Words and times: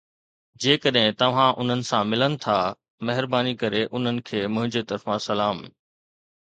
جيڪڏهن 0.63 1.11
توهان 1.19 1.59
انهن 1.63 1.83
سان 1.91 2.09
ملن 2.15 2.39
ٿا، 2.47 2.57
مهرباني 3.11 3.55
ڪري 3.61 3.85
انهن 3.87 4.21
کي 4.31 4.45
منهنجي 4.57 4.87
طرفان 4.93 5.27
سلام 5.33 5.65